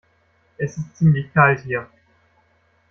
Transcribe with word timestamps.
Es 0.57 0.77
ist 0.79 0.97
ziemlich 0.97 1.31
kalt 1.31 1.59
hier. 1.59 1.87